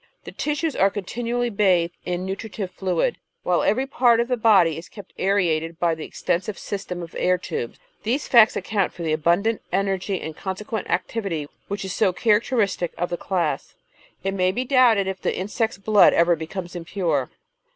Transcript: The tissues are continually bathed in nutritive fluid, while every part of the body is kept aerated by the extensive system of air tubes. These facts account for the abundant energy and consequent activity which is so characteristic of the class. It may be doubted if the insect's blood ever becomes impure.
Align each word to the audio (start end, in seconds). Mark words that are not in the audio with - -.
The 0.23 0.31
tissues 0.31 0.75
are 0.75 0.89
continually 0.89 1.51
bathed 1.51 1.93
in 2.05 2.25
nutritive 2.25 2.71
fluid, 2.71 3.19
while 3.43 3.61
every 3.61 3.85
part 3.85 4.19
of 4.19 4.29
the 4.29 4.35
body 4.35 4.75
is 4.75 4.89
kept 4.89 5.13
aerated 5.19 5.77
by 5.79 5.93
the 5.93 6.03
extensive 6.03 6.57
system 6.57 7.03
of 7.03 7.13
air 7.19 7.37
tubes. 7.37 7.77
These 8.01 8.27
facts 8.27 8.55
account 8.55 8.93
for 8.93 9.03
the 9.03 9.13
abundant 9.13 9.61
energy 9.71 10.19
and 10.19 10.35
consequent 10.35 10.89
activity 10.89 11.47
which 11.67 11.85
is 11.85 11.93
so 11.93 12.13
characteristic 12.13 12.95
of 12.97 13.11
the 13.11 13.15
class. 13.17 13.75
It 14.23 14.33
may 14.33 14.51
be 14.51 14.65
doubted 14.65 15.05
if 15.05 15.21
the 15.21 15.37
insect's 15.37 15.77
blood 15.77 16.13
ever 16.15 16.35
becomes 16.35 16.75
impure. 16.75 17.29